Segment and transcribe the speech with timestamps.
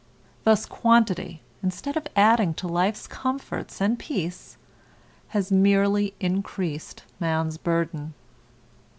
[0.45, 4.57] Thus quantity, instead of adding to life's comforts and peace,
[5.27, 8.15] has merely increased man's burden.